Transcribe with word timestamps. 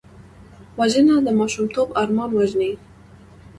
وژنه 0.79 1.15
د 1.25 1.27
ماشومتوب 1.39 1.87
ارمان 2.01 2.29
وژني 2.33 2.71